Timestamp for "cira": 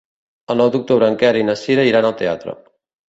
1.65-1.85